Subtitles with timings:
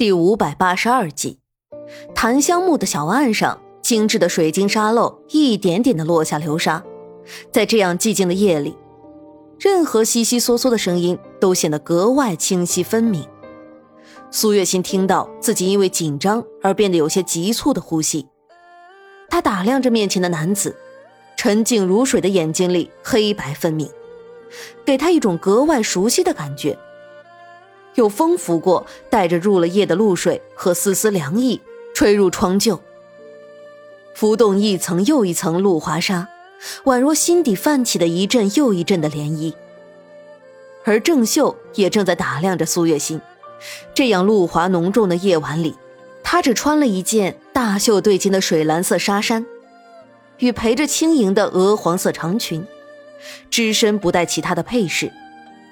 [0.00, 1.40] 第五百八十二集，
[2.14, 6.82] 檀香木的小案上，精致的水晶沙漏一点点的落下流沙。
[7.52, 8.74] 在这样寂静的夜里，
[9.58, 13.28] 任何悉悉嗦嗦的声音都显得格外清晰分明。
[14.30, 18.26] 苏月心听到自己因为紧张而变得有些急促的呼吸，
[19.28, 20.74] 她打量着面前的男子，
[21.36, 23.86] 沉静如水的眼睛里黑白分明，
[24.82, 26.78] 给他一种格外熟悉的感觉。
[27.94, 31.60] 有风拂过，带着入了夜的露水和丝丝凉意，
[31.94, 32.78] 吹入窗臼，
[34.14, 36.28] 浮动一层又一层露华纱，
[36.84, 39.52] 宛若心底泛起的一阵又一阵的涟漪。
[40.84, 43.20] 而郑秀也正在打量着苏月心。
[43.92, 45.74] 这样露华浓重的夜晚里，
[46.22, 49.44] 她只穿了一件大袖对襟的水蓝色纱衫，
[50.38, 52.64] 与陪着轻盈的鹅黄色长裙，
[53.50, 55.12] 只身不带其他的配饰。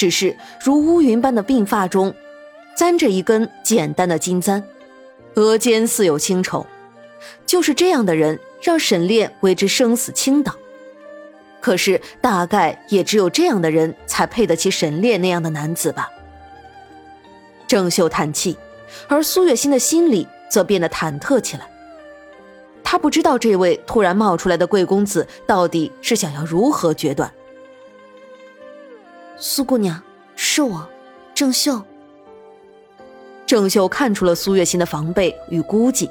[0.00, 2.14] 只是如乌云般的鬓发中，
[2.74, 4.64] 簪着一根简单的金簪，
[5.34, 6.64] 额间似有清愁。
[7.44, 10.56] 就是这样的人，让沈炼为之生死倾倒。
[11.60, 16.08] 可是，大概也只有这样的人才配得起沈炼那样的男子吧。
[17.66, 18.56] 郑秀叹气，
[19.06, 21.68] 而苏月心的心里则变得忐忑起来。
[22.82, 27.30] 他不知道这位突然冒出来的贵公子到底是想要如何决断。
[29.42, 30.02] 苏姑娘，
[30.36, 30.86] 是我，
[31.34, 31.80] 郑秀。
[33.46, 36.10] 郑秀看出了苏月心的防备与孤寂，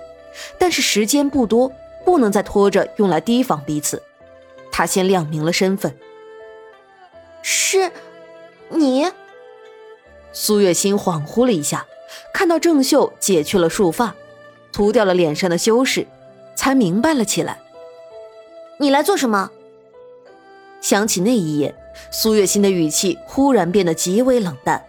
[0.58, 1.72] 但是时间不多，
[2.04, 4.02] 不能再拖着用来提防彼此。
[4.72, 5.96] 他先亮明了身份
[7.44, 7.92] ：“是，
[8.70, 9.08] 你。”
[10.34, 11.86] 苏月心恍惚了一下，
[12.34, 14.16] 看到郑秀解去了束发，
[14.72, 16.08] 涂掉了脸上的修饰，
[16.56, 17.60] 才明白了起来
[18.82, 19.52] ：“你来做什么？”
[20.82, 21.76] 想起那一夜。
[22.12, 24.84] 苏月心的语气忽然变得极为冷淡。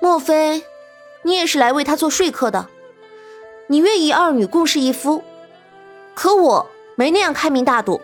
[0.00, 0.62] 莫非，
[1.22, 2.68] 你也是来为他做说客的？
[3.68, 5.22] 你愿意二女共侍一夫，
[6.14, 6.66] 可我
[6.96, 8.00] 没那样开明大度。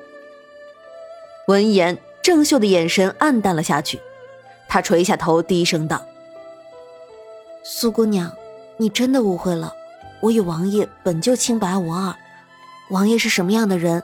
[1.49, 4.01] 闻言，郑秀的眼神暗淡了下去，
[4.69, 6.05] 他垂下头，低声道
[7.65, 8.33] ：“苏姑娘，
[8.77, 9.75] 你真的误会了。
[10.21, 12.15] 我与王爷本就清白无二。
[12.91, 14.03] 王爷是什么样的人，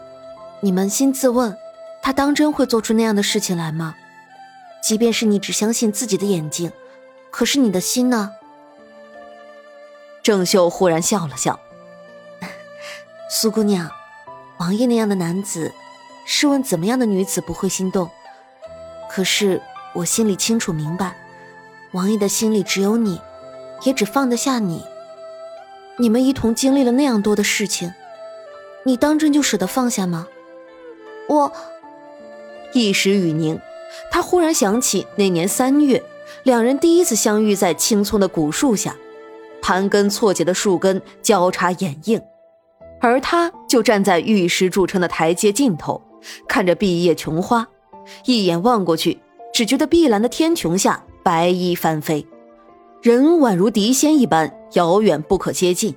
[0.61, 1.57] 你扪心自问。”
[2.03, 3.95] 他当真会做出那样的事情来吗？
[4.83, 6.73] 即便是你只相信自己的眼睛，
[7.31, 8.33] 可是你的心呢？
[10.25, 11.61] 郑秀忽然笑了笑
[13.31, 13.89] ：“苏姑娘，
[14.59, 15.73] 王爷那样的男子，
[16.27, 18.11] 试问怎么样的女子不会心动？
[19.09, 19.63] 可是
[19.95, 21.17] 我心里清楚明白，
[21.93, 23.21] 王爷的心里只有你，
[23.85, 24.85] 也只放得下你。
[25.99, 27.95] 你们一同经历了那样多的事情，
[28.85, 30.27] 你当真就舍得放下吗？
[31.29, 31.53] 我。”
[32.73, 33.61] 一时雨凝，
[34.11, 36.03] 他忽然想起那年三月，
[36.45, 38.97] 两人第一次相遇在青葱的古树下，
[39.61, 42.21] 盘根错节的树根交叉掩映，
[43.01, 46.01] 而他就站在玉石铸成的台阶尽头，
[46.49, 47.67] 看着碧叶琼花，
[48.25, 49.21] 一眼望过去，
[49.53, 52.27] 只觉得碧蓝的天穹下白衣翻飞，
[53.03, 55.95] 人宛如谪仙一般遥远不可接近。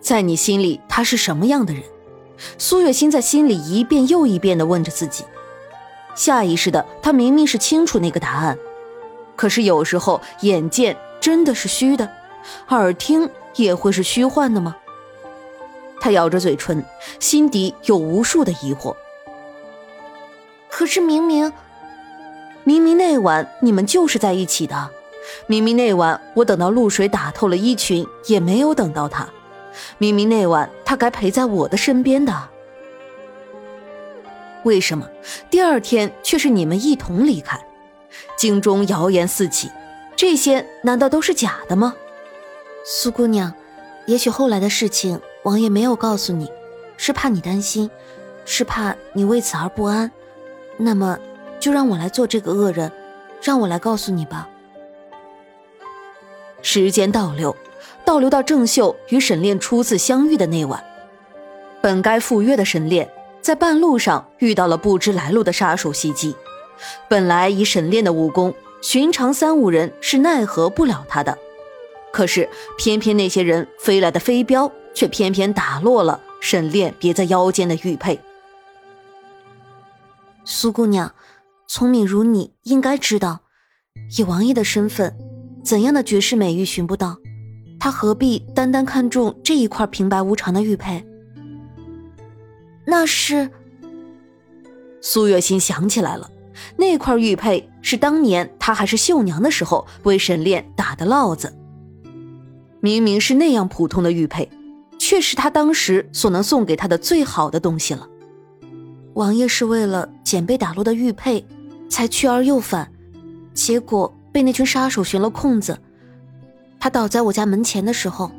[0.00, 1.82] 在你心里，他是什么样的人？
[2.58, 5.22] 苏月心在心里一遍又一遍地问着自己。
[6.14, 8.58] 下意识的，他明明是清楚那个答案，
[9.36, 12.08] 可是有时候眼见真的是虚的，
[12.68, 14.76] 耳听也会是虚幻的吗？
[16.00, 16.84] 他咬着嘴唇，
[17.20, 18.94] 心底有无数的疑惑。
[20.68, 21.52] 可是明明，
[22.64, 24.90] 明明那晚你们就是在一起的，
[25.46, 29.28] 明明那晚我等到露水打透了衣裙也没有等到他，
[29.98, 32.48] 明明那晚他该陪在我的身边的。
[34.64, 35.08] 为什么
[35.50, 37.58] 第二天却是你们一同离开？
[38.36, 39.70] 京中谣言四起，
[40.14, 41.94] 这些难道都是假的吗？
[42.84, 43.52] 苏姑娘，
[44.06, 46.50] 也许后来的事情王爷没有告诉你，
[46.96, 47.90] 是怕你担心，
[48.44, 50.10] 是怕你为此而不安。
[50.76, 51.18] 那么，
[51.60, 52.90] 就让我来做这个恶人，
[53.42, 54.48] 让我来告诉你吧。
[56.60, 57.56] 时间倒流，
[58.04, 60.82] 倒流到郑秀与沈炼初次相遇的那晚，
[61.80, 63.08] 本该赴约的沈炼。
[63.42, 66.34] 在半路上遇到了不知来路的杀手袭击，
[67.08, 71.36] 本来以沈炼的武功，寻常三五人是奈何不了他的。
[72.12, 72.48] 可是
[72.78, 78.20] 偏偏那些人飞来的飞镖，却偏偏打落了沈炼别在腰间的玉佩。
[80.44, 81.12] 苏姑娘，
[81.66, 83.40] 聪明如你，应该知道，
[84.16, 85.16] 以王爷的身份，
[85.64, 87.16] 怎样的绝世美玉寻不到？
[87.80, 91.04] 他何必单单看中这一块平白无常的玉佩？
[92.84, 93.50] 那是
[95.00, 96.30] 苏月心想起来了，
[96.76, 101.52] 那块玉佩是当年她还是绣娘的时候为沈炼打的烙子。
[102.80, 104.50] 明明是那样普通的玉佩，
[104.98, 108.08] 却是他当时所能送给他的最好的东西了。
[109.14, 111.46] 王爷是为了捡被打落的玉佩，
[111.88, 112.90] 才去而又返，
[113.54, 115.78] 结果被那群杀手寻了空子。
[116.80, 118.32] 他倒在我家门前的时候，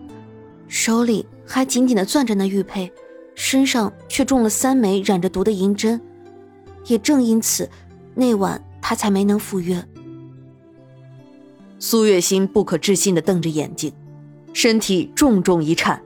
[0.68, 2.92] 手里还紧紧的攥着那玉佩，
[3.35, 6.00] 身上却中了三枚染着毒的银针。
[6.85, 7.69] 也正因此，
[8.13, 9.83] 那晚他才没能赴约。
[11.80, 13.94] 苏月心不可置信的瞪着眼睛，
[14.53, 16.01] 身体重重一颤。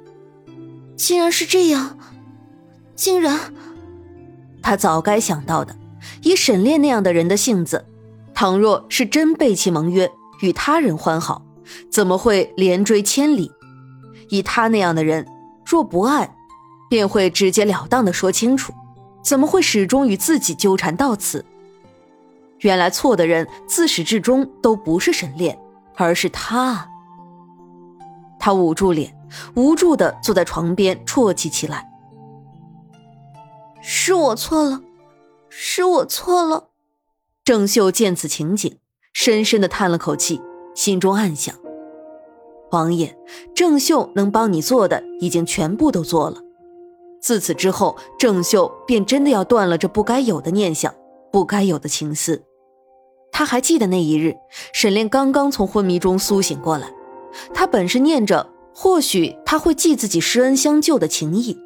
[0.95, 1.97] 竟然是这样！
[2.95, 3.53] 竟然，
[4.61, 5.75] 他早该想到的。
[6.23, 7.85] 以沈炼那样的人的性子，
[8.33, 11.45] 倘若是真背弃盟约，与他人欢好，
[11.91, 13.51] 怎么会连追千里？
[14.29, 15.27] 以他那样的人，
[15.65, 16.36] 若不爱，
[16.89, 18.73] 便会直截了当的说清楚。
[19.23, 21.43] 怎么会始终与自己纠缠到此？
[22.59, 25.59] 原来错的人自始至终都不是沈炼，
[25.95, 26.89] 而是他。
[28.39, 29.13] 他捂住脸，
[29.55, 31.89] 无助的坐在床边啜泣起来。
[33.81, 34.81] 是我错了，
[35.49, 36.69] 是我错了。
[37.43, 38.79] 郑秀见此情景，
[39.11, 40.41] 深深的叹了口气，
[40.73, 41.53] 心中暗想：
[42.71, 43.17] 王爷，
[43.53, 46.41] 郑秀能帮你做的已经全部都做了。
[47.21, 50.93] 自此之后，郑秀便真的要断了这不该有的念想，
[51.31, 52.43] 不该有的情思。
[53.31, 54.35] 他还记得那一日，
[54.73, 56.89] 沈炼刚刚从昏迷中苏醒过来，
[57.53, 61.57] 他本是念着或许他会记自己施恩相救的情谊，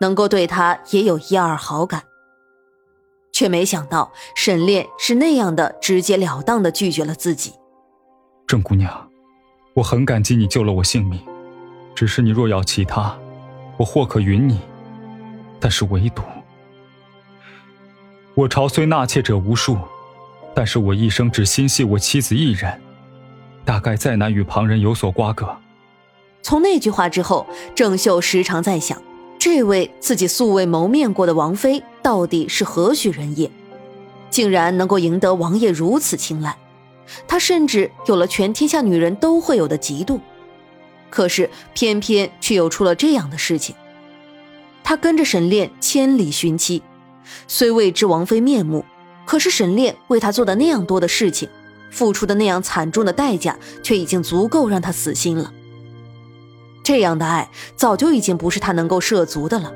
[0.00, 2.04] 能够对他也有一二好感，
[3.32, 7.52] 却没想到沈炼是那样的直截了当的拒绝了自己。
[8.46, 9.08] 郑姑娘，
[9.74, 11.20] 我很感激你救了我性命，
[11.94, 13.18] 只是你若要其他，
[13.76, 14.60] 我或可允你。
[15.60, 16.22] 但是唯独，
[18.34, 19.76] 我朝虽纳妾者无数，
[20.54, 22.80] 但是我一生只心系我妻子一人，
[23.64, 25.56] 大概再难与旁人有所瓜葛。
[26.42, 29.02] 从那句话之后，郑秀时常在想，
[29.38, 33.50] 这位自己素未谋面过的王妃到底是何许人也，
[34.30, 36.56] 竟然能够赢得王爷如此青睐。
[37.26, 40.20] 他甚至有了全天下女人都会有的嫉妒，
[41.10, 43.74] 可是偏偏却又出了这样的事情。
[44.88, 46.82] 他跟着沈炼千里寻妻，
[47.46, 48.86] 虽未知王妃面目，
[49.26, 51.46] 可是沈炼为他做的那样多的事情，
[51.90, 55.52] 付出的那样惨重的代价，却已经足够让他死心了。
[56.82, 59.74] 这样的爱早就已经不是他能够涉足的了。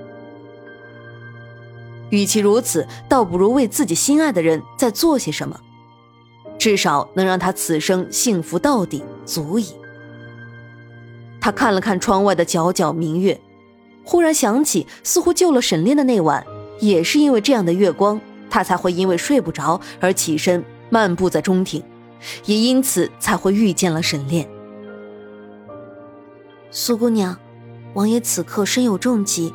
[2.09, 5.61] 与其如此，倒不如为自己心爱的人再做些什么，
[6.59, 9.75] 至少能让他此生幸福到底，足矣。
[11.39, 13.39] 他看了看窗外的皎皎明月。
[14.05, 16.45] 忽然想起，似乎救了沈炼的那晚，
[16.81, 18.21] 也是因为这样的月光，
[18.51, 21.83] 他才会因为睡不着而起身漫步在中庭，
[22.45, 24.49] 也因此才会遇见了沈炼。
[26.71, 27.37] 苏姑娘，
[27.95, 29.53] 王爷此刻身有重疾，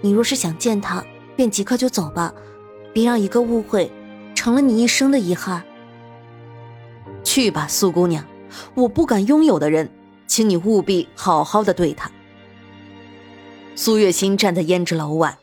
[0.00, 1.04] 你若是想见他，
[1.36, 2.34] 便即刻就走吧，
[2.92, 3.90] 别让一个误会，
[4.34, 5.62] 成了你一生的遗憾。
[7.22, 8.24] 去吧，苏姑娘，
[8.74, 9.88] 我不敢拥有的人，
[10.26, 12.10] 请你务必好好的对他。
[13.82, 15.38] 苏月心站在胭脂楼外，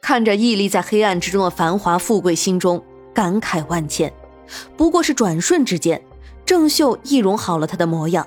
[0.00, 2.80] 看着屹立在黑暗之中的繁华富贵，心中
[3.12, 4.12] 感慨万千。
[4.76, 6.00] 不过是转瞬之间，
[6.46, 8.24] 郑秀易容好了他的模样，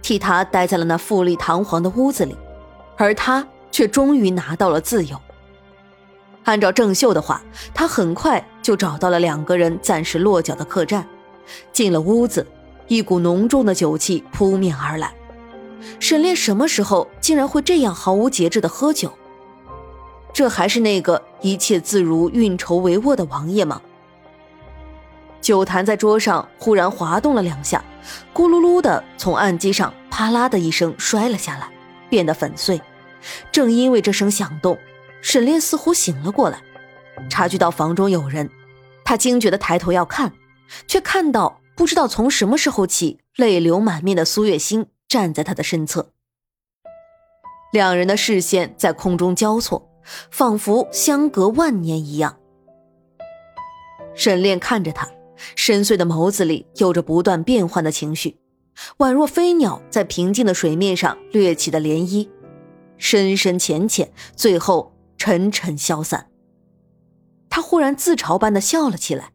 [0.00, 2.34] 替他待在了那富丽堂皇的屋子里，
[2.96, 5.20] 而他却终于拿到了自由。
[6.44, 7.42] 按照郑秀的话，
[7.74, 11.06] 他很快就找到了两个人暂时落脚的客栈。
[11.70, 12.46] 进了屋子，
[12.88, 15.12] 一股浓重的酒气扑面而来。
[15.98, 19.12] 沈炼什么时候竟然会这样毫无节制的喝酒？
[20.32, 23.80] 这还是那个一切自如、运筹帷幄的王爷吗？
[25.40, 27.82] 酒坛在桌上忽然滑动了两下，
[28.34, 31.70] 咕噜噜的从案几上啪啦的一声摔了下来，
[32.10, 32.80] 变得粉碎。
[33.50, 34.76] 正因为这声响动，
[35.22, 36.60] 沈炼似乎醒了过来，
[37.30, 38.50] 察觉到房中有人，
[39.04, 40.32] 他惊觉的抬头要看，
[40.86, 44.86] 却看到不知道从什么时候起泪流满面的苏月心。
[45.16, 46.10] 站在他的身侧，
[47.72, 49.88] 两人的视线在空中交错，
[50.30, 52.36] 仿佛相隔万年一样。
[54.14, 55.08] 沈炼看着他，
[55.54, 58.38] 深邃的眸子里有着不断变换的情绪，
[58.98, 62.28] 宛若飞鸟在平静的水面上掠起的涟漪，
[62.98, 66.26] 深深浅浅，最后沉沉消散。
[67.48, 69.30] 他忽然自嘲般的笑了起来：“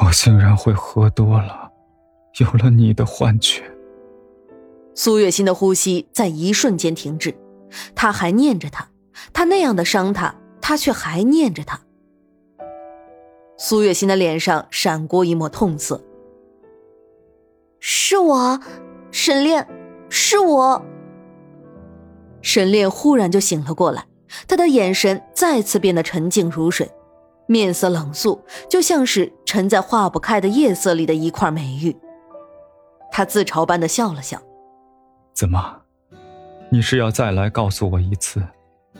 [0.00, 1.72] 我竟然会喝多了，
[2.38, 3.68] 有了你的幻觉。”
[5.02, 7.34] 苏月心的呼吸在一瞬间停滞，
[7.94, 8.86] 他还念着他，
[9.32, 11.80] 他那样的伤他，他却还念着他。
[13.56, 16.04] 苏月心的脸上闪过一抹痛色。
[17.78, 18.60] 是我，
[19.10, 19.66] 沈炼，
[20.10, 20.84] 是我。
[22.42, 24.04] 沈炼忽然就醒了过来，
[24.46, 26.92] 他的眼神再次变得沉静如水，
[27.46, 31.96] 面色冷肃，就像是沉在化不开的夜色里的一块美玉。
[33.10, 34.38] 他自嘲般的笑了笑
[35.40, 35.74] ：“怎么，
[36.68, 38.42] 你是要再来告诉我一次，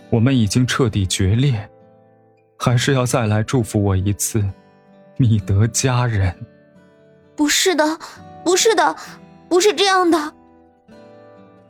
[0.09, 1.69] 我们已经彻底决裂，
[2.59, 4.43] 还是要再来祝福我一次，
[5.19, 6.35] 觅得佳人？”
[7.37, 7.85] 不是的，
[8.43, 8.97] 不是的，
[9.51, 10.33] 不是这样的。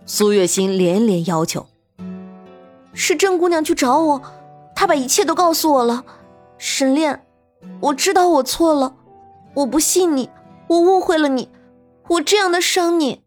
[0.06, 1.66] 苏月心连连要求
[2.94, 4.22] ：“是郑姑娘去找我，
[4.76, 6.04] 她把一切都告诉我了。
[6.58, 7.26] 沈炼，
[7.80, 8.94] 我知道我错了，
[9.52, 10.30] 我不信你，
[10.68, 11.48] 我误会了你，
[12.06, 13.22] 我这样的伤你。”